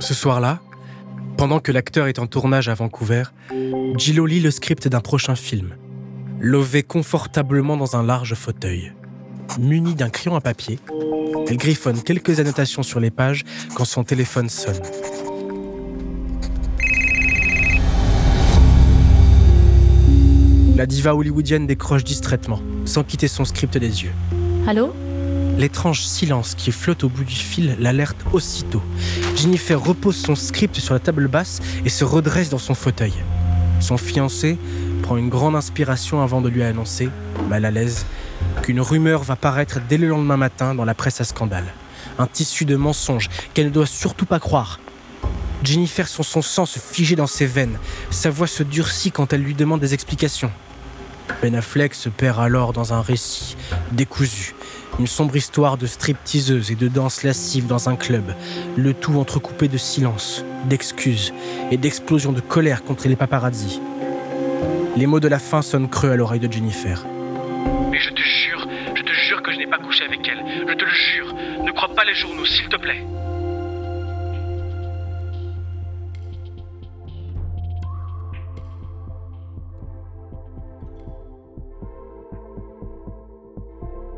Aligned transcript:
Ce 0.00 0.12
soir-là, 0.12 0.60
pendant 1.36 1.60
que 1.60 1.72
l'acteur 1.72 2.08
est 2.08 2.18
en 2.18 2.26
tournage 2.26 2.68
à 2.68 2.74
Vancouver, 2.74 3.24
Gillo 3.96 4.26
lit 4.26 4.40
le 4.40 4.50
script 4.50 4.86
d'un 4.86 5.00
prochain 5.00 5.34
film, 5.34 5.74
lové 6.40 6.82
confortablement 6.82 7.76
dans 7.76 7.96
un 7.96 8.02
large 8.02 8.34
fauteuil. 8.34 8.92
Munie 9.58 9.94
d'un 9.94 10.10
crayon 10.10 10.36
à 10.36 10.40
papier, 10.40 10.78
elle 11.48 11.56
griffonne 11.56 12.02
quelques 12.02 12.38
annotations 12.40 12.82
sur 12.82 13.00
les 13.00 13.10
pages 13.10 13.44
quand 13.74 13.84
son 13.84 14.04
téléphone 14.04 14.48
sonne. 14.48 14.80
La 20.76 20.86
diva 20.86 21.14
hollywoodienne 21.14 21.66
décroche 21.66 22.04
distraitement, 22.04 22.60
sans 22.84 23.04
quitter 23.04 23.28
son 23.28 23.44
script 23.44 23.78
des 23.78 24.04
yeux. 24.04 24.12
Allô? 24.66 24.92
L'étrange 25.56 26.04
silence 26.04 26.54
qui 26.56 26.72
flotte 26.72 27.04
au 27.04 27.08
bout 27.08 27.22
du 27.22 27.34
fil 27.34 27.76
l'alerte 27.78 28.16
aussitôt. 28.32 28.82
Jennifer 29.36 29.80
repose 29.80 30.16
son 30.16 30.34
script 30.34 30.76
sur 30.80 30.94
la 30.94 31.00
table 31.00 31.28
basse 31.28 31.60
et 31.84 31.88
se 31.88 32.04
redresse 32.04 32.50
dans 32.50 32.58
son 32.58 32.74
fauteuil. 32.74 33.12
Son 33.80 33.96
fiancé 33.96 34.58
prend 35.02 35.16
une 35.16 35.28
grande 35.28 35.54
inspiration 35.54 36.22
avant 36.22 36.40
de 36.40 36.48
lui 36.48 36.62
annoncer, 36.62 37.08
mal 37.48 37.64
à 37.64 37.70
l'aise, 37.70 38.04
qu'une 38.62 38.80
rumeur 38.80 39.22
va 39.22 39.36
paraître 39.36 39.78
dès 39.88 39.98
le 39.98 40.08
lendemain 40.08 40.36
matin 40.36 40.74
dans 40.74 40.84
la 40.84 40.94
presse 40.94 41.20
à 41.20 41.24
scandale. 41.24 41.72
Un 42.18 42.26
tissu 42.26 42.64
de 42.64 42.74
mensonges 42.74 43.28
qu'elle 43.52 43.66
ne 43.66 43.70
doit 43.70 43.86
surtout 43.86 44.26
pas 44.26 44.40
croire. 44.40 44.80
Jennifer 45.62 46.08
sent 46.08 46.22
son 46.24 46.42
sang 46.42 46.66
se 46.66 46.78
figer 46.78 47.16
dans 47.16 47.26
ses 47.26 47.46
veines. 47.46 47.78
Sa 48.10 48.30
voix 48.30 48.46
se 48.46 48.62
durcit 48.62 49.12
quand 49.12 49.32
elle 49.32 49.42
lui 49.42 49.54
demande 49.54 49.80
des 49.80 49.94
explications. 49.94 50.50
Ben 51.42 51.54
Affleck 51.54 51.94
se 51.94 52.08
perd 52.08 52.38
alors 52.38 52.72
dans 52.72 52.92
un 52.92 53.00
récit 53.00 53.56
décousu, 53.92 54.54
une 54.98 55.06
sombre 55.06 55.36
histoire 55.36 55.76
de 55.76 55.86
strip-teaseuse 55.86 56.70
et 56.70 56.74
de 56.76 56.88
danse 56.88 57.22
lascive 57.22 57.66
dans 57.66 57.88
un 57.88 57.96
club, 57.96 58.34
le 58.76 58.94
tout 58.94 59.18
entrecoupé 59.18 59.68
de 59.68 59.76
silence, 59.76 60.44
d'excuses 60.66 61.32
et 61.70 61.76
d'explosions 61.76 62.32
de 62.32 62.40
colère 62.40 62.84
contre 62.84 63.08
les 63.08 63.16
paparazzis. 63.16 63.80
Les 64.96 65.06
mots 65.06 65.20
de 65.20 65.28
la 65.28 65.38
fin 65.38 65.62
sonnent 65.62 65.88
creux 65.88 66.10
à 66.10 66.16
l'oreille 66.16 66.40
de 66.40 66.52
Jennifer. 66.52 67.04
Mais 67.90 67.98
je 67.98 68.10
te 68.10 68.22
jure, 68.22 68.66
je 68.94 69.02
te 69.02 69.12
jure 69.12 69.42
que 69.42 69.52
je 69.52 69.58
n'ai 69.58 69.66
pas 69.66 69.78
couché 69.78 70.04
avec 70.04 70.20
elle. 70.28 70.44
Je 70.68 70.74
te 70.74 70.84
le 70.84 70.90
jure. 70.90 71.34
Ne 71.64 71.72
crois 71.72 71.92
pas 71.94 72.04
les 72.04 72.14
journaux, 72.14 72.44
s'il 72.44 72.68
te 72.68 72.76
plaît. 72.76 73.04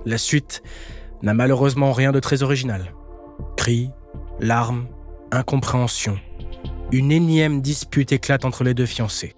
La 0.07 0.19
suite 0.19 0.63
n'a 1.23 1.35
malheureusement 1.35 1.93
rien 1.93 2.13
de 2.13 2.21
très 2.21 2.45
original. 2.45 2.95
Cris, 3.57 3.91
larmes, 4.39 4.87
incompréhension. 5.33 6.17
Une 6.93 7.11
énième 7.11 7.61
dispute 7.61 8.13
éclate 8.13 8.45
entre 8.45 8.63
les 8.63 8.73
deux 8.73 8.87
fiancés. 8.87 9.35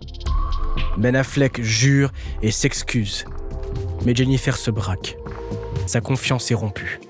Ben 0.98 1.16
Affleck 1.16 1.62
jure 1.62 2.12
et 2.42 2.50
s'excuse. 2.50 3.24
Mais 4.04 4.14
Jennifer 4.14 4.58
se 4.58 4.70
braque. 4.70 5.16
Sa 5.86 6.02
confiance 6.02 6.50
est 6.50 6.54
rompue. 6.54 7.00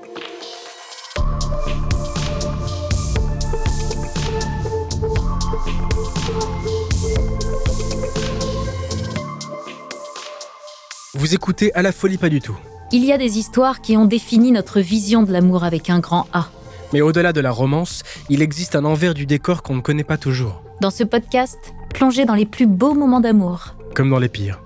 Vous 11.14 11.34
écoutez 11.34 11.74
à 11.74 11.82
la 11.82 11.90
folie 11.90 12.18
pas 12.18 12.28
du 12.28 12.40
tout. 12.40 12.56
Il 12.90 13.04
y 13.04 13.12
a 13.12 13.18
des 13.18 13.38
histoires 13.38 13.80
qui 13.80 13.96
ont 13.96 14.06
défini 14.06 14.50
notre 14.52 14.80
vision 14.80 15.22
de 15.22 15.32
l'amour 15.32 15.64
avec 15.64 15.90
un 15.90 15.98
grand 15.98 16.26
A. 16.32 16.48
Mais 16.92 17.02
au-delà 17.02 17.32
de 17.34 17.40
la 17.40 17.50
romance, 17.50 18.02
il 18.30 18.40
existe 18.40 18.74
un 18.76 18.84
envers 18.84 19.12
du 19.12 19.26
décor 19.26 19.62
qu'on 19.62 19.74
ne 19.76 19.80
connaît 19.82 20.04
pas 20.04 20.16
toujours, 20.16 20.62
Dans 20.80 20.90
ce 20.90 21.04
podcast, 21.04 21.74
plongez 21.92 22.24
dans 22.24 22.34
les 22.34 22.46
plus 22.46 22.66
beaux 22.66 22.94
moments 22.94 23.20
d'amour. 23.20 23.74
comme 23.94 24.08
dans 24.10 24.18
les 24.18 24.28
pires. 24.28 24.60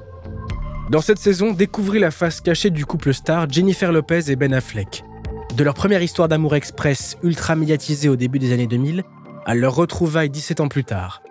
Dans 0.91 1.01
cette 1.01 1.19
saison, 1.19 1.53
découvrez 1.53 1.99
la 1.99 2.11
face 2.11 2.41
cachée 2.41 2.71
du 2.71 2.85
couple 2.87 3.15
star 3.15 3.49
Jennifer 3.51 3.91
Lopez 3.93 4.31
et 4.31 4.37
Ben 4.37 4.53
Affleck. 4.53 5.05
De 5.57 5.65
leur 5.65 5.75
première 5.75 6.03
histoire 6.03 6.29
d'amour 6.29 6.55
express 6.55 7.17
ultra 7.23 7.57
médiatisée 7.57 8.09
au 8.09 8.17
début 8.17 8.39
des 8.39 8.53
années 8.53 8.67
2000 8.67 9.03
à 9.47 9.55
leur 9.55 9.75
retrouvaille 9.75 10.31
17 10.31 10.61
ans 10.61 10.69
plus 10.69 10.85
tard. 10.85 11.23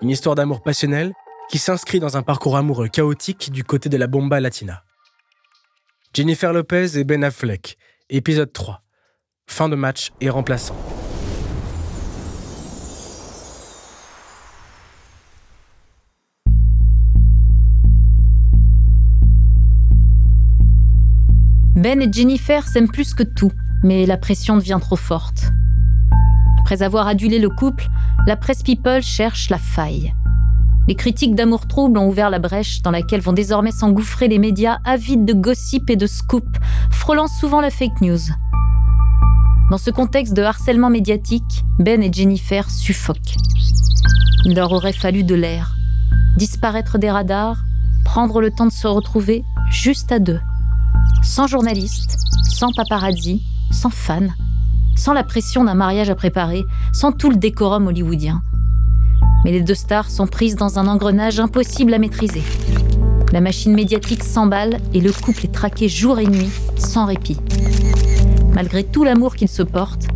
Une 0.00 0.10
histoire 0.10 0.34
d'amour 0.36 0.62
passionnel 0.62 1.12
qui 1.50 1.58
s'inscrit 1.58 2.00
dans 2.00 2.16
un 2.16 2.22
parcours 2.22 2.56
amoureux 2.56 2.88
chaotique 2.88 3.50
du 3.52 3.64
côté 3.64 3.88
de 3.88 3.96
la 3.96 4.06
bomba 4.06 4.40
latina. 4.40 4.82
Jennifer 6.14 6.52
Lopez 6.52 6.96
et 6.96 7.02
Ben 7.02 7.24
Affleck, 7.24 7.76
épisode 8.08 8.52
3. 8.52 8.84
Fin 9.48 9.68
de 9.68 9.74
match 9.74 10.12
et 10.20 10.30
remplaçant. 10.30 10.76
Ben 21.74 22.00
et 22.00 22.12
Jennifer 22.12 22.64
s'aiment 22.68 22.86
plus 22.88 23.12
que 23.12 23.24
tout, 23.24 23.50
mais 23.82 24.06
la 24.06 24.16
pression 24.16 24.56
devient 24.56 24.78
trop 24.80 24.94
forte. 24.94 25.50
Après 26.60 26.84
avoir 26.84 27.08
adulé 27.08 27.40
le 27.40 27.50
couple, 27.50 27.88
la 28.28 28.36
presse 28.36 28.62
People 28.62 29.02
cherche 29.02 29.50
la 29.50 29.58
faille. 29.58 30.14
Les 30.86 30.94
critiques 30.94 31.34
d'amour 31.34 31.66
trouble 31.66 31.98
ont 31.98 32.08
ouvert 32.08 32.28
la 32.28 32.38
brèche 32.38 32.82
dans 32.82 32.90
laquelle 32.90 33.22
vont 33.22 33.32
désormais 33.32 33.70
s'engouffrer 33.70 34.28
les 34.28 34.38
médias 34.38 34.78
avides 34.84 35.24
de 35.24 35.32
gossip 35.32 35.88
et 35.88 35.96
de 35.96 36.06
scoop, 36.06 36.58
frôlant 36.90 37.26
souvent 37.26 37.62
la 37.62 37.70
fake 37.70 38.02
news. 38.02 38.20
Dans 39.70 39.78
ce 39.78 39.90
contexte 39.90 40.34
de 40.34 40.42
harcèlement 40.42 40.90
médiatique, 40.90 41.64
Ben 41.78 42.02
et 42.02 42.12
Jennifer 42.12 42.70
suffoquent. 42.70 43.36
Il 44.44 44.54
leur 44.54 44.72
aurait 44.72 44.92
fallu 44.92 45.24
de 45.24 45.34
l'air, 45.34 45.74
disparaître 46.36 46.98
des 46.98 47.10
radars, 47.10 47.64
prendre 48.04 48.42
le 48.42 48.50
temps 48.50 48.66
de 48.66 48.72
se 48.72 48.86
retrouver 48.86 49.42
juste 49.70 50.12
à 50.12 50.18
deux, 50.18 50.40
sans 51.22 51.46
journalistes, 51.46 52.18
sans 52.50 52.70
paparazzi, 52.76 53.42
sans 53.70 53.88
fans, 53.88 54.28
sans 54.96 55.14
la 55.14 55.24
pression 55.24 55.64
d'un 55.64 55.74
mariage 55.74 56.10
à 56.10 56.14
préparer, 56.14 56.62
sans 56.92 57.12
tout 57.12 57.30
le 57.30 57.36
décorum 57.36 57.86
hollywoodien. 57.86 58.42
Mais 59.44 59.52
les 59.52 59.60
deux 59.60 59.74
stars 59.74 60.10
sont 60.10 60.26
prises 60.26 60.56
dans 60.56 60.78
un 60.78 60.88
engrenage 60.88 61.38
impossible 61.38 61.92
à 61.92 61.98
maîtriser. 61.98 62.42
La 63.32 63.40
machine 63.40 63.74
médiatique 63.74 64.24
s'emballe 64.24 64.78
et 64.94 65.00
le 65.00 65.12
couple 65.12 65.44
est 65.44 65.52
traqué 65.52 65.88
jour 65.88 66.18
et 66.18 66.26
nuit, 66.26 66.50
sans 66.78 67.04
répit. 67.04 67.38
Malgré 68.54 68.84
tout 68.84 69.04
l'amour 69.04 69.36
qu'ils 69.36 69.48
se 69.48 69.62
portent, 69.62 70.06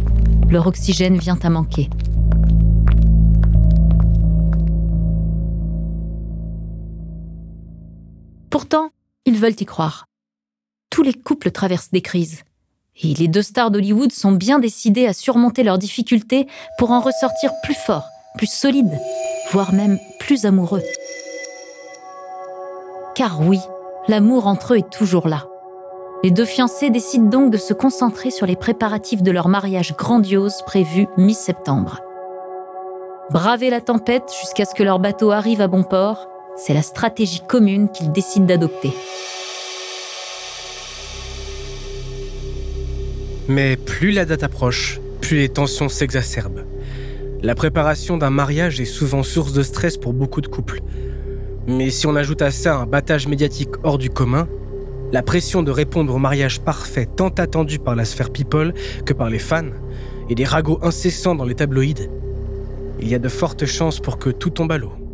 leur 0.48 0.66
oxygène 0.66 1.18
vient 1.18 1.38
à 1.42 1.50
manquer. 1.50 1.90
Pourtant, 8.50 8.90
ils 9.26 9.36
veulent 9.36 9.60
y 9.60 9.66
croire. 9.66 10.06
Tous 10.90 11.02
les 11.02 11.12
couples 11.12 11.50
traversent 11.50 11.90
des 11.90 12.00
crises. 12.00 12.44
Et 13.02 13.14
les 13.14 13.28
deux 13.28 13.42
stars 13.42 13.70
d'Hollywood 13.70 14.10
sont 14.10 14.32
bien 14.32 14.58
décidées 14.58 15.06
à 15.06 15.12
surmonter 15.12 15.62
leurs 15.62 15.78
difficultés 15.78 16.46
pour 16.78 16.92
en 16.92 17.00
ressortir 17.00 17.52
plus 17.62 17.76
forts, 17.76 18.08
plus 18.36 18.50
solides, 18.50 18.98
voire 19.52 19.72
même 19.72 19.98
plus 20.18 20.46
amoureux. 20.46 20.82
Car 23.14 23.40
oui, 23.40 23.60
l'amour 24.06 24.46
entre 24.46 24.74
eux 24.74 24.78
est 24.78 24.90
toujours 24.90 25.28
là. 25.28 25.46
Les 26.22 26.30
deux 26.30 26.44
fiancés 26.44 26.90
décident 26.90 27.28
donc 27.28 27.52
de 27.52 27.58
se 27.58 27.72
concentrer 27.72 28.30
sur 28.30 28.46
les 28.46 28.56
préparatifs 28.56 29.22
de 29.22 29.30
leur 29.30 29.48
mariage 29.48 29.94
grandiose 29.96 30.62
prévu 30.66 31.06
mi-septembre. 31.16 32.00
Braver 33.30 33.70
la 33.70 33.80
tempête 33.80 34.32
jusqu'à 34.40 34.64
ce 34.64 34.74
que 34.74 34.82
leur 34.82 34.98
bateau 34.98 35.30
arrive 35.30 35.60
à 35.60 35.68
bon 35.68 35.84
port, 35.84 36.28
c'est 36.56 36.74
la 36.74 36.82
stratégie 36.82 37.42
commune 37.46 37.88
qu'ils 37.90 38.10
décident 38.10 38.46
d'adopter. 38.46 38.92
Mais 43.48 43.76
plus 43.76 44.10
la 44.10 44.24
date 44.24 44.42
approche, 44.42 45.00
plus 45.20 45.38
les 45.38 45.48
tensions 45.48 45.88
s'exacerbent. 45.88 46.64
La 47.40 47.54
préparation 47.54 48.16
d'un 48.16 48.30
mariage 48.30 48.80
est 48.80 48.84
souvent 48.84 49.22
source 49.22 49.52
de 49.52 49.62
stress 49.62 49.96
pour 49.96 50.12
beaucoup 50.12 50.40
de 50.40 50.48
couples. 50.48 50.80
Mais 51.68 51.90
si 51.90 52.08
on 52.08 52.16
ajoute 52.16 52.42
à 52.42 52.50
ça 52.50 52.76
un 52.76 52.86
battage 52.86 53.28
médiatique 53.28 53.70
hors 53.84 53.96
du 53.96 54.10
commun, 54.10 54.48
la 55.12 55.22
pression 55.22 55.62
de 55.62 55.70
répondre 55.70 56.12
au 56.12 56.18
mariage 56.18 56.60
parfait 56.60 57.06
tant 57.06 57.28
attendu 57.28 57.78
par 57.78 57.94
la 57.94 58.04
sphère 58.04 58.30
people 58.30 58.74
que 59.06 59.12
par 59.12 59.30
les 59.30 59.38
fans, 59.38 59.70
et 60.28 60.34
des 60.34 60.44
ragots 60.44 60.80
incessants 60.82 61.36
dans 61.36 61.44
les 61.44 61.54
tabloïds, 61.54 62.10
il 63.00 63.08
y 63.08 63.14
a 63.14 63.20
de 63.20 63.28
fortes 63.28 63.66
chances 63.66 64.00
pour 64.00 64.18
que 64.18 64.30
tout 64.30 64.50
tombe 64.50 64.72
à 64.72 64.78
l'eau.« 64.78 64.92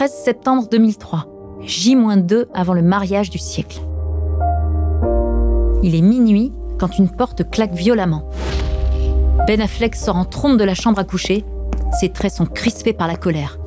13 0.00 0.14
septembre 0.24 0.66
2003, 0.70 1.26
J-2 1.60 2.46
avant 2.54 2.72
le 2.72 2.80
mariage 2.80 3.28
du 3.28 3.36
siècle. 3.36 3.82
Il 5.82 5.94
est 5.94 6.00
minuit 6.00 6.54
quand 6.78 6.96
une 6.96 7.10
porte 7.10 7.50
claque 7.50 7.74
violemment. 7.74 8.26
Ben 9.46 9.60
Affleck 9.60 9.94
sort 9.94 10.16
en 10.16 10.24
trompe 10.24 10.56
de 10.56 10.64
la 10.64 10.72
chambre 10.72 10.98
à 11.00 11.04
coucher. 11.04 11.44
Ses 12.00 12.08
traits 12.08 12.32
sont 12.32 12.46
crispés 12.46 12.94
par 12.94 13.08
la 13.08 13.16
colère. 13.16 13.58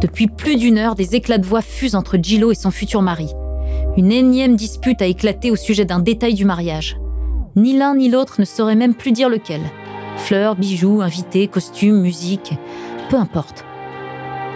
Depuis 0.00 0.28
plus 0.28 0.54
d'une 0.54 0.78
heure, 0.78 0.94
des 0.94 1.16
éclats 1.16 1.38
de 1.38 1.46
voix 1.46 1.60
fusent 1.60 1.96
entre 1.96 2.18
Gillo 2.22 2.52
et 2.52 2.54
son 2.54 2.70
futur 2.70 3.02
mari. 3.02 3.32
Une 3.96 4.12
énième 4.12 4.54
dispute 4.54 5.02
a 5.02 5.06
éclaté 5.06 5.50
au 5.50 5.56
sujet 5.56 5.84
d'un 5.84 5.98
détail 5.98 6.34
du 6.34 6.44
mariage. 6.44 7.00
Ni 7.56 7.76
l'un 7.76 7.96
ni 7.96 8.08
l'autre 8.08 8.36
ne 8.38 8.44
saurait 8.44 8.76
même 8.76 8.94
plus 8.94 9.10
dire 9.10 9.28
lequel. 9.28 9.62
Fleurs, 10.18 10.54
bijoux, 10.54 11.00
invités, 11.02 11.48
costumes, 11.48 12.00
musique, 12.00 12.52
peu 13.10 13.16
importe. 13.16 13.64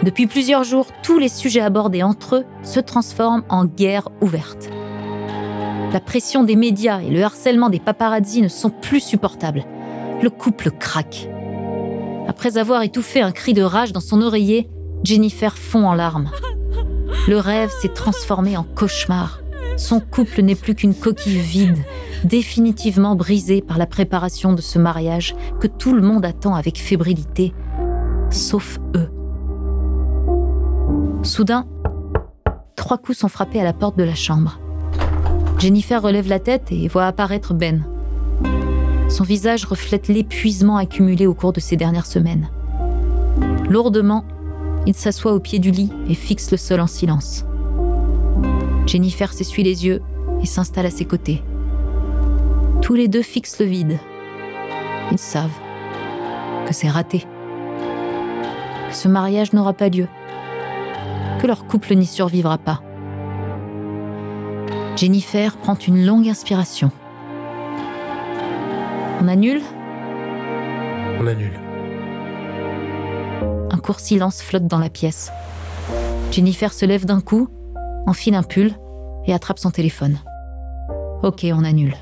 Depuis 0.03 0.27
plusieurs 0.27 0.63
jours, 0.63 0.87
tous 1.03 1.17
les 1.17 1.29
sujets 1.29 1.61
abordés 1.61 2.03
entre 2.03 2.37
eux 2.37 2.45
se 2.63 2.79
transforment 2.79 3.43
en 3.49 3.65
guerre 3.65 4.09
ouverte. 4.21 4.69
La 5.91 5.99
pression 5.99 6.43
des 6.43 6.55
médias 6.55 7.01
et 7.01 7.09
le 7.09 7.23
harcèlement 7.23 7.69
des 7.69 7.79
paparazzis 7.79 8.41
ne 8.41 8.47
sont 8.47 8.69
plus 8.69 8.99
supportables. 8.99 9.65
Le 10.21 10.29
couple 10.29 10.71
craque. 10.71 11.27
Après 12.27 12.57
avoir 12.57 12.83
étouffé 12.83 13.21
un 13.21 13.31
cri 13.31 13.53
de 13.53 13.63
rage 13.63 13.93
dans 13.93 13.99
son 14.01 14.21
oreiller, 14.21 14.69
Jennifer 15.03 15.57
fond 15.57 15.87
en 15.87 15.93
larmes. 15.93 16.29
Le 17.27 17.37
rêve 17.37 17.71
s'est 17.81 17.93
transformé 17.93 18.57
en 18.57 18.63
cauchemar. 18.63 19.41
Son 19.77 19.99
couple 19.99 20.41
n'est 20.41 20.55
plus 20.55 20.75
qu'une 20.75 20.95
coquille 20.95 21.39
vide, 21.39 21.77
définitivement 22.23 23.15
brisée 23.15 23.61
par 23.61 23.77
la 23.77 23.85
préparation 23.85 24.53
de 24.53 24.61
ce 24.61 24.79
mariage 24.79 25.35
que 25.59 25.67
tout 25.67 25.93
le 25.93 26.01
monde 26.01 26.25
attend 26.25 26.55
avec 26.55 26.79
fébrilité, 26.79 27.53
sauf 28.29 28.79
eux. 28.95 29.09
Soudain, 31.27 31.65
trois 32.77 32.97
coups 32.97 33.17
sont 33.17 33.27
frappés 33.27 33.59
à 33.59 33.65
la 33.65 33.73
porte 33.73 33.97
de 33.97 34.03
la 34.05 34.15
chambre. 34.15 34.61
Jennifer 35.59 36.01
relève 36.01 36.29
la 36.29 36.39
tête 36.39 36.71
et 36.71 36.87
voit 36.87 37.05
apparaître 37.05 37.53
Ben. 37.53 37.85
Son 39.09 39.25
visage 39.25 39.65
reflète 39.65 40.07
l'épuisement 40.07 40.77
accumulé 40.77 41.27
au 41.27 41.33
cours 41.33 41.51
de 41.51 41.59
ces 41.59 41.75
dernières 41.75 42.05
semaines. 42.05 42.49
Lourdement, 43.69 44.23
il 44.85 44.93
s'assoit 44.93 45.33
au 45.33 45.41
pied 45.41 45.59
du 45.59 45.69
lit 45.69 45.91
et 46.07 46.13
fixe 46.13 46.49
le 46.49 46.57
sol 46.57 46.79
en 46.79 46.87
silence. 46.87 47.43
Jennifer 48.85 49.33
s'essuie 49.33 49.63
les 49.63 49.85
yeux 49.85 50.01
et 50.41 50.45
s'installe 50.45 50.85
à 50.85 50.91
ses 50.91 51.05
côtés. 51.05 51.43
Tous 52.81 52.93
les 52.93 53.09
deux 53.09 53.21
fixent 53.21 53.59
le 53.59 53.65
vide. 53.65 53.99
Ils 55.11 55.19
savent 55.19 55.59
que 56.65 56.73
c'est 56.73 56.89
raté. 56.89 57.25
Ce 58.91 59.09
mariage 59.09 59.51
n'aura 59.51 59.73
pas 59.73 59.89
lieu. 59.89 60.07
Que 61.39 61.47
leur 61.47 61.65
couple 61.65 61.95
n'y 61.95 62.05
survivra 62.05 62.57
pas. 62.57 62.81
Jennifer 64.95 65.55
prend 65.57 65.75
une 65.75 66.05
longue 66.05 66.27
inspiration. 66.27 66.91
On 69.21 69.27
annule? 69.27 69.61
On 71.19 71.27
annule. 71.27 71.59
Un 73.71 73.77
court 73.77 73.99
silence 73.99 74.41
flotte 74.41 74.67
dans 74.67 74.79
la 74.79 74.89
pièce. 74.89 75.31
Jennifer 76.31 76.73
se 76.73 76.85
lève 76.85 77.05
d'un 77.05 77.21
coup, 77.21 77.47
enfile 78.07 78.35
un 78.35 78.43
pull 78.43 78.71
et 79.25 79.33
attrape 79.33 79.59
son 79.59 79.71
téléphone. 79.71 80.17
Ok, 81.21 81.45
on 81.51 81.63
annule. 81.63 81.95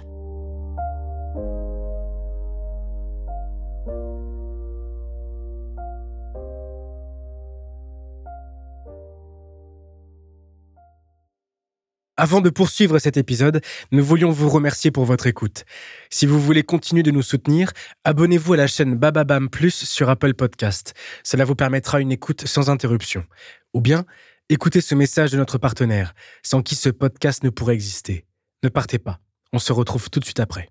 Avant 12.17 12.39
de 12.39 12.49
poursuivre 12.49 12.97
cet 12.97 13.17
épisode, 13.17 13.59
nous 13.91 14.01
voulions 14.01 14.31
vous 14.31 14.47
remercier 14.47 14.89
pour 14.89 15.03
votre 15.03 15.27
écoute. 15.27 15.65
Si 16.09 16.25
vous 16.25 16.39
voulez 16.39 16.63
continuer 16.63 17.03
de 17.03 17.11
nous 17.11 17.21
soutenir, 17.21 17.73
abonnez-vous 18.05 18.53
à 18.53 18.57
la 18.57 18.67
chaîne 18.67 18.95
Bababam 18.95 19.49
Plus 19.49 19.83
sur 19.83 20.09
Apple 20.09 20.33
Podcast. 20.33 20.93
Cela 21.23 21.43
vous 21.43 21.55
permettra 21.55 21.99
une 21.99 22.13
écoute 22.13 22.47
sans 22.47 22.69
interruption. 22.69 23.25
Ou 23.73 23.81
bien, 23.81 24.05
écoutez 24.47 24.79
ce 24.79 24.95
message 24.95 25.31
de 25.31 25.37
notre 25.37 25.57
partenaire, 25.57 26.13
sans 26.41 26.61
qui 26.61 26.75
ce 26.75 26.87
podcast 26.87 27.43
ne 27.43 27.49
pourrait 27.49 27.73
exister. 27.73 28.25
Ne 28.63 28.69
partez 28.69 28.97
pas. 28.97 29.19
On 29.51 29.59
se 29.59 29.73
retrouve 29.73 30.09
tout 30.09 30.21
de 30.21 30.25
suite 30.25 30.39
après. 30.39 30.69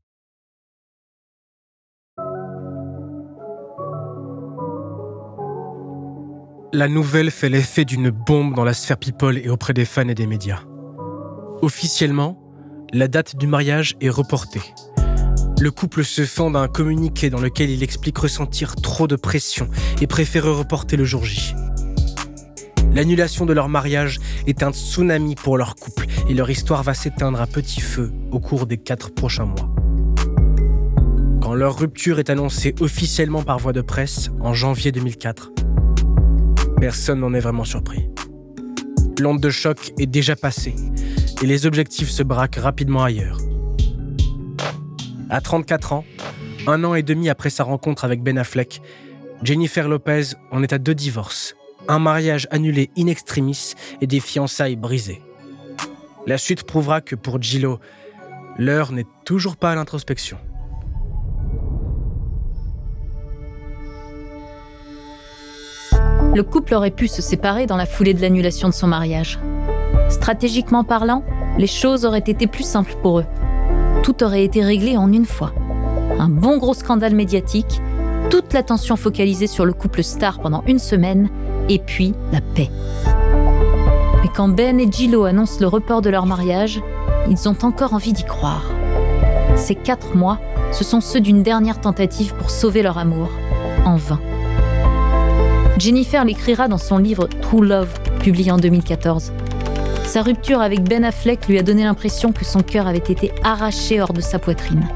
La 6.73 6.89
nouvelle 6.89 7.31
fait 7.31 7.51
l'effet 7.51 7.85
d'une 7.85 8.09
bombe 8.09 8.55
dans 8.55 8.65
la 8.65 8.73
sphère 8.73 8.97
people 8.97 9.37
et 9.37 9.51
auprès 9.51 9.75
des 9.75 9.85
fans 9.85 10.09
et 10.09 10.15
des 10.15 10.27
médias. 10.27 10.65
Officiellement, 11.65 12.39
la 12.93 13.09
date 13.09 13.37
du 13.37 13.47
mariage 13.47 13.97
est 14.03 14.11
reportée. 14.11 14.61
Le 15.59 15.71
couple 15.71 16.05
se 16.05 16.27
fend 16.27 16.51
d'un 16.51 16.69
communiqué 16.69 17.31
dans 17.31 17.41
lequel 17.41 17.71
il 17.71 17.83
explique 17.83 18.19
ressentir 18.19 18.77
trop 18.77 19.07
de 19.07 19.17
pression 19.17 19.71
et 20.03 20.07
préférer 20.07 20.51
reporter 20.51 20.99
le 20.99 21.07
jour 21.07 21.25
J. 21.25 21.55
L'annulation 22.93 23.47
de 23.47 23.55
leur 23.55 23.71
mariage 23.71 24.21
est 24.47 24.63
un 24.63 24.73
tsunami 24.75 25.37
pour 25.37 25.57
leur 25.57 25.75
couple 25.75 26.05
et 26.29 26.35
leur 26.35 26.51
histoire 26.51 26.83
va 26.83 26.93
s'éteindre 26.93 27.41
à 27.41 27.47
petit 27.47 27.81
feu 27.81 28.13
au 28.31 28.41
cours 28.41 28.67
des 28.67 28.77
quatre 28.77 29.15
prochains 29.15 29.47
mois. 29.47 29.71
Quand 31.41 31.55
leur 31.55 31.79
rupture 31.79 32.19
est 32.19 32.29
annoncée 32.29 32.75
officiellement 32.81 33.43
par 33.43 33.59
voie 33.59 33.73
de 33.73 33.81
presse 33.81 34.29
en 34.43 34.53
janvier 34.53 34.93
2004, 34.93 35.51
personne 36.79 37.21
n'en 37.21 37.33
est 37.33 37.41
vraiment 37.41 37.65
surpris. 37.65 38.11
L'onde 39.21 39.41
de 39.41 39.51
choc 39.51 39.93
est 39.99 40.07
déjà 40.07 40.35
passée 40.35 40.75
et 41.43 41.47
les 41.47 41.67
objectifs 41.67 42.11
se 42.11 42.23
braquent 42.23 42.57
rapidement 42.57 43.05
ailleurs. 43.05 43.39
À 45.31 45.41
34 45.41 45.93
ans, 45.93 46.05
un 46.67 46.83
an 46.85 46.95
et 46.95 47.03
demi 47.03 47.29
après 47.29 47.51
sa 47.51 47.65
rencontre 47.65 48.05
avec 48.05 48.23
Ben 48.23 48.39
Affleck, 48.39 48.81
Jennifer 49.43 49.89
Lopez 49.89 50.35
en 50.51 50.63
est 50.63 50.73
à 50.73 50.79
deux 50.79 50.95
divorces, 50.95 51.55
un 51.87 51.99
mariage 51.99 52.49
annulé 52.51 52.91
in 52.99 53.07
extremis 53.07 53.75
et 54.01 54.07
des 54.07 54.21
fiançailles 54.21 54.77
brisées. 54.77 55.23
La 56.27 56.39
suite 56.39 56.65
prouvera 56.65 57.01
que 57.01 57.15
pour 57.15 57.41
Gillo, 57.41 57.79
l'heure 58.59 58.93
n'est 58.93 59.07
toujours 59.25 59.57
pas 59.57 59.73
à 59.73 59.75
l'introspection. 59.75 60.39
Le 66.35 66.43
couple 66.43 66.75
aurait 66.75 66.91
pu 66.91 67.07
se 67.07 67.23
séparer 67.23 67.67
dans 67.67 67.77
la 67.77 67.87
foulée 67.87 68.13
de 68.13 68.21
l'annulation 68.21 68.69
de 68.69 68.75
son 68.75 68.89
mariage. 68.89 69.39
Stratégiquement 70.09 70.83
parlant, 70.83 71.23
les 71.59 71.69
choses 71.69 72.05
auraient 72.05 72.19
été 72.19 72.49
plus 72.49 72.65
simples 72.65 72.97
pour 73.03 73.21
eux. 73.21 73.25
Tout 74.03 74.25
aurait 74.25 74.45
été 74.45 74.65
réglé 74.65 74.97
en 74.97 75.13
une 75.13 75.27
fois. 75.27 75.53
Un 76.19 76.29
bon 76.29 76.59
gros 76.59 76.75
scandale 76.75 77.15
médiatique, 77.15 77.81
toute 78.31 78.53
l'attention 78.53 78.97
focalisée 78.97 79.47
sur 79.47 79.65
le 79.65 79.73
couple 79.73 80.03
star 80.03 80.41
pendant 80.41 80.65
une 80.67 80.81
semaine, 80.81 81.29
et 81.69 81.79
puis 81.79 82.15
la 82.33 82.41
paix. 82.41 82.71
Mais 84.23 84.29
quand 84.35 84.49
Ben 84.49 84.81
et 84.81 84.91
Gillo 84.91 85.25
annoncent 85.27 85.61
le 85.61 85.69
report 85.69 86.03
de 86.03 86.11
leur 86.11 86.27
mariage, 86.27 86.83
ils 87.31 87.49
ont 87.49 87.57
encore 87.63 87.95
envie 87.95 88.13
d'y 88.13 88.25
croire. 88.25 88.65
Ces 89.55 89.77
quatre 89.77 90.17
mois, 90.17 90.41
ce 90.73 90.83
sont 90.83 91.01
ceux 91.01 91.21
d'une 91.21 91.45
dernière 91.45 91.81
tentative 91.81 92.35
pour 92.35 92.51
sauver 92.51 92.83
leur 92.83 92.99
amour, 92.99 93.29
en 93.85 93.95
vain. 93.95 94.19
Jennifer 95.79 96.25
l'écrira 96.25 96.69
dans 96.69 96.79
son 96.79 96.99
livre 96.99 97.27
True 97.43 97.67
Love, 97.67 97.89
publié 98.21 98.53
en 98.53 98.59
2014. 98.59 99.33
Sa 100.05 100.23
rupture 100.23 100.61
avec 100.61 100.83
Ben 100.85 101.05
Affleck 101.05 101.49
lui 101.49 101.59
a 101.59 101.63
donné 101.63 101.83
l'impression 101.83 102.33
que 102.33 102.45
son 102.45 102.61
cœur 102.61 102.87
avait 102.87 102.99
été 102.99 103.33
arraché 103.43 104.01
hors 104.01 104.13
de 104.13 104.21
sa 104.21 104.39
poitrine. 104.39 104.87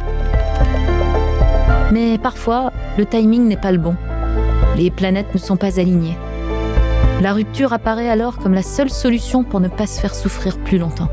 Mais 1.91 2.17
parfois, 2.19 2.73
le 2.97 3.07
timing 3.07 3.49
n'est 3.49 3.57
pas 3.57 3.73
le 3.73 3.79
bon. 3.79 3.97
Les 4.77 4.91
planètes 4.91 5.35
ne 5.35 5.39
sont 5.39 5.57
pas 5.57 5.81
alignées. 5.81 6.17
La 7.21 7.33
rupture 7.33 7.73
apparaît 7.73 8.09
alors 8.09 8.39
comme 8.39 8.55
la 8.55 8.63
seule 8.63 8.91
solution 8.91 9.43
pour 9.43 9.59
ne 9.59 9.69
pas 9.69 9.87
se 9.89 10.01
faire 10.01 10.15
souffrir 10.15 10.59
plus 10.59 10.79
longtemps. 10.79 11.09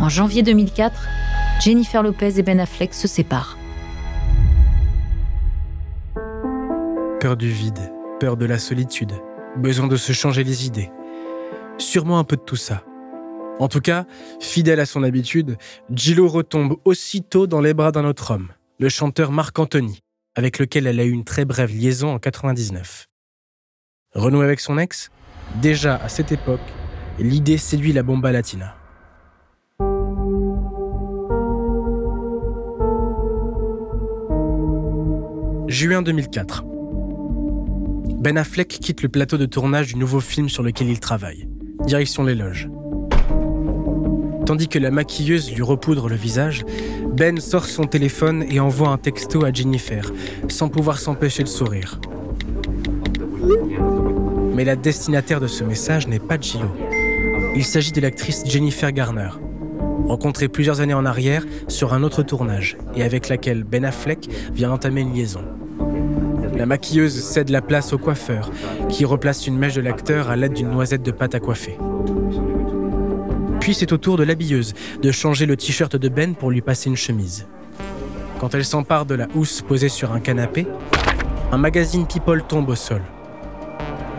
En 0.00 0.08
janvier 0.08 0.42
2004, 0.44 0.94
Jennifer 1.60 2.02
Lopez 2.02 2.38
et 2.38 2.42
Ben 2.42 2.60
Affleck 2.60 2.94
se 2.94 3.08
séparent. 3.08 3.58
Peur 7.20 7.36
vide, 7.40 7.93
peur 8.18 8.36
de 8.36 8.46
la 8.46 8.58
solitude, 8.58 9.12
besoin 9.56 9.86
de 9.86 9.96
se 9.96 10.12
changer 10.12 10.44
les 10.44 10.66
idées. 10.66 10.90
Sûrement 11.78 12.18
un 12.18 12.24
peu 12.24 12.36
de 12.36 12.42
tout 12.42 12.56
ça. 12.56 12.84
En 13.58 13.68
tout 13.68 13.80
cas, 13.80 14.04
fidèle 14.40 14.80
à 14.80 14.86
son 14.86 15.02
habitude, 15.02 15.56
Gillo 15.90 16.28
retombe 16.28 16.76
aussitôt 16.84 17.46
dans 17.46 17.60
les 17.60 17.74
bras 17.74 17.92
d'un 17.92 18.04
autre 18.04 18.32
homme, 18.32 18.48
le 18.78 18.88
chanteur 18.88 19.30
Marc 19.30 19.58
Anthony, 19.58 20.00
avec 20.34 20.58
lequel 20.58 20.86
elle 20.86 20.98
a 20.98 21.04
eu 21.04 21.10
une 21.10 21.24
très 21.24 21.44
brève 21.44 21.70
liaison 21.70 22.08
en 22.08 22.18
99. 22.18 23.06
Renouer 24.14 24.44
avec 24.44 24.60
son 24.60 24.78
ex 24.78 25.10
Déjà 25.60 25.96
à 25.96 26.08
cette 26.08 26.32
époque, 26.32 26.60
l'idée 27.18 27.58
séduit 27.58 27.92
la 27.92 28.02
bomba 28.02 28.32
latina. 28.32 28.76
Juin 35.68 36.02
2004. 36.02 36.73
Ben 38.24 38.38
Affleck 38.38 38.68
quitte 38.68 39.02
le 39.02 39.10
plateau 39.10 39.36
de 39.36 39.44
tournage 39.44 39.88
du 39.88 39.96
nouveau 39.96 40.18
film 40.18 40.48
sur 40.48 40.62
lequel 40.62 40.88
il 40.88 40.98
travaille. 40.98 41.46
Direction 41.84 42.24
les 42.24 42.34
loges. 42.34 42.70
Tandis 44.46 44.66
que 44.66 44.78
la 44.78 44.90
maquilleuse 44.90 45.52
lui 45.52 45.60
repoudre 45.60 46.08
le 46.08 46.16
visage, 46.16 46.64
Ben 47.06 47.38
sort 47.38 47.66
son 47.66 47.84
téléphone 47.84 48.42
et 48.48 48.60
envoie 48.60 48.88
un 48.88 48.96
texto 48.96 49.44
à 49.44 49.52
Jennifer, 49.52 50.10
sans 50.48 50.70
pouvoir 50.70 51.00
s'empêcher 51.00 51.42
de 51.42 51.48
sourire. 51.48 52.00
Mais 54.54 54.64
la 54.64 54.76
destinataire 54.76 55.42
de 55.42 55.46
ce 55.46 55.62
message 55.62 56.08
n'est 56.08 56.18
pas 56.18 56.40
Gillo. 56.40 56.74
Il 57.54 57.64
s'agit 57.66 57.92
de 57.92 58.00
l'actrice 58.00 58.44
Jennifer 58.46 58.90
Garner, 58.90 59.32
rencontrée 60.06 60.48
plusieurs 60.48 60.80
années 60.80 60.94
en 60.94 61.04
arrière 61.04 61.44
sur 61.68 61.92
un 61.92 62.02
autre 62.02 62.22
tournage 62.22 62.78
et 62.96 63.02
avec 63.02 63.28
laquelle 63.28 63.64
Ben 63.64 63.84
Affleck 63.84 64.30
vient 64.54 64.72
entamer 64.72 65.02
une 65.02 65.12
liaison. 65.12 65.44
La 66.64 66.68
maquilleuse 66.68 67.22
cède 67.22 67.50
la 67.50 67.60
place 67.60 67.92
au 67.92 67.98
coiffeur, 67.98 68.50
qui 68.88 69.04
replace 69.04 69.46
une 69.46 69.58
mèche 69.58 69.74
de 69.74 69.82
l'acteur 69.82 70.30
à 70.30 70.36
l'aide 70.36 70.54
d'une 70.54 70.70
noisette 70.70 71.02
de 71.02 71.10
pâte 71.10 71.34
à 71.34 71.38
coiffer. 71.38 71.76
Puis 73.60 73.74
c'est 73.74 73.92
au 73.92 73.98
tour 73.98 74.16
de 74.16 74.22
l'habilleuse 74.24 74.72
de 75.02 75.10
changer 75.12 75.44
le 75.44 75.58
t-shirt 75.58 75.94
de 75.94 76.08
Ben 76.08 76.34
pour 76.34 76.50
lui 76.50 76.62
passer 76.62 76.88
une 76.88 76.96
chemise. 76.96 77.46
Quand 78.40 78.54
elle 78.54 78.64
s'empare 78.64 79.04
de 79.04 79.14
la 79.14 79.28
housse 79.34 79.60
posée 79.60 79.90
sur 79.90 80.12
un 80.12 80.20
canapé, 80.20 80.66
un 81.52 81.58
magazine 81.58 82.06
People 82.06 82.42
tombe 82.48 82.70
au 82.70 82.76
sol. 82.76 83.02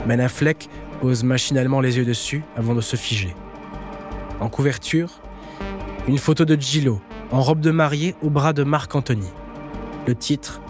Ben 0.05 0.19
Affleck 0.19 0.69
pose 1.01 1.23
machinalement 1.23 1.81
les 1.81 1.97
yeux 1.97 2.05
dessus 2.05 2.43
avant 2.55 2.75
de 2.75 2.81
se 2.81 2.95
figer. 2.95 3.35
En 4.39 4.49
couverture, 4.49 5.19
une 6.07 6.19
photo 6.19 6.45
de 6.45 6.61
Gillo, 6.61 7.01
en 7.31 7.41
robe 7.41 7.61
de 7.61 7.71
mariée 7.71 8.13
au 8.21 8.29
bras 8.29 8.53
de 8.53 8.61
Marc 8.61 8.93
Anthony. 8.93 9.31
Le 10.05 10.13
titre 10.13 10.61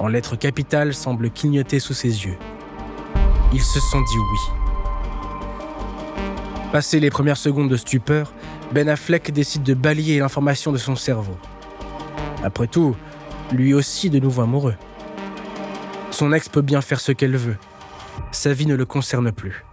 en 0.00 0.08
lettres 0.08 0.36
capitales, 0.36 0.94
semble 0.94 1.30
clignoter 1.30 1.78
sous 1.78 1.94
ses 1.94 2.24
yeux. 2.24 2.38
Ils 3.52 3.62
se 3.62 3.78
sont 3.78 4.00
dit 4.00 4.16
oui. 4.16 4.38
Passé 6.72 7.00
les 7.00 7.10
premières 7.10 7.36
secondes 7.36 7.68
de 7.68 7.76
stupeur, 7.76 8.32
Ben 8.72 8.88
Affleck 8.88 9.30
décide 9.30 9.62
de 9.62 9.74
balayer 9.74 10.18
l'information 10.18 10.72
de 10.72 10.78
son 10.78 10.96
cerveau. 10.96 11.36
Après 12.42 12.66
tout, 12.66 12.96
lui 13.52 13.74
aussi 13.74 14.08
de 14.08 14.18
nouveau 14.18 14.42
amoureux. 14.42 14.76
Son 16.10 16.32
ex 16.32 16.48
peut 16.48 16.62
bien 16.62 16.80
faire 16.80 17.00
ce 17.00 17.12
qu'elle 17.12 17.36
veut. 17.36 17.56
Sa 18.32 18.52
vie 18.52 18.66
ne 18.66 18.74
le 18.74 18.86
concerne 18.86 19.30
plus. 19.32 19.64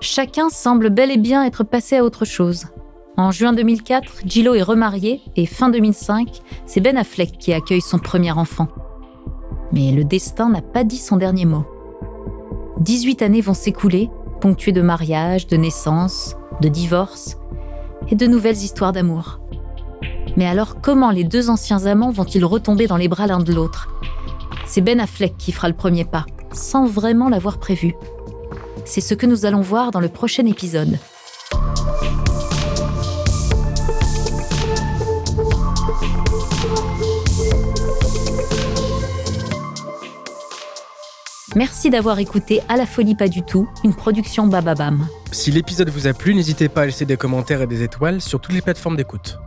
Chacun 0.00 0.48
semble 0.48 0.90
bel 0.90 1.10
et 1.10 1.16
bien 1.16 1.44
être 1.44 1.64
passé 1.64 1.96
à 1.96 2.04
autre 2.04 2.24
chose. 2.24 2.66
En 3.16 3.32
juin 3.32 3.52
2004, 3.52 4.22
Gillo 4.26 4.54
est 4.54 4.62
remarié 4.62 5.20
et 5.34 5.44
fin 5.44 5.70
2005, 5.70 6.40
c'est 6.66 6.80
Ben 6.80 6.96
Affleck 6.96 7.36
qui 7.36 7.52
accueille 7.52 7.80
son 7.80 7.98
premier 7.98 8.30
enfant. 8.30 8.68
Mais 9.72 9.90
le 9.90 10.04
destin 10.04 10.50
n'a 10.50 10.62
pas 10.62 10.84
dit 10.84 10.98
son 10.98 11.16
dernier 11.16 11.46
mot. 11.46 11.64
18 12.78 13.22
années 13.22 13.40
vont 13.40 13.54
s'écouler, 13.54 14.08
ponctuées 14.40 14.70
de 14.70 14.82
mariages, 14.82 15.48
de 15.48 15.56
naissances, 15.56 16.36
de 16.60 16.68
divorces 16.68 17.36
et 18.08 18.14
de 18.14 18.26
nouvelles 18.28 18.54
histoires 18.54 18.92
d'amour. 18.92 19.40
Mais 20.36 20.46
alors 20.46 20.80
comment 20.80 21.10
les 21.10 21.24
deux 21.24 21.50
anciens 21.50 21.86
amants 21.86 22.12
vont-ils 22.12 22.44
retomber 22.44 22.86
dans 22.86 22.96
les 22.96 23.08
bras 23.08 23.26
l'un 23.26 23.40
de 23.40 23.52
l'autre? 23.52 23.88
C'est 24.64 24.80
Ben 24.80 25.00
Affleck 25.00 25.36
qui 25.36 25.50
fera 25.50 25.68
le 25.68 25.74
premier 25.74 26.04
pas, 26.04 26.24
sans 26.52 26.86
vraiment 26.86 27.28
l'avoir 27.28 27.58
prévu. 27.58 27.96
C'est 28.88 29.02
ce 29.02 29.12
que 29.12 29.26
nous 29.26 29.44
allons 29.44 29.60
voir 29.60 29.90
dans 29.90 30.00
le 30.00 30.08
prochain 30.08 30.46
épisode. 30.46 30.98
Merci 41.54 41.90
d'avoir 41.90 42.18
écouté 42.18 42.62
À 42.70 42.78
la 42.78 42.86
folie 42.86 43.14
pas 43.14 43.28
du 43.28 43.42
tout, 43.42 43.68
une 43.84 43.94
production 43.94 44.46
Bababam. 44.46 45.06
Si 45.32 45.50
l'épisode 45.50 45.90
vous 45.90 46.06
a 46.06 46.14
plu, 46.14 46.34
n'hésitez 46.34 46.70
pas 46.70 46.82
à 46.82 46.86
laisser 46.86 47.04
des 47.04 47.18
commentaires 47.18 47.60
et 47.60 47.66
des 47.66 47.82
étoiles 47.82 48.22
sur 48.22 48.40
toutes 48.40 48.54
les 48.54 48.62
plateformes 48.62 48.96
d'écoute. 48.96 49.38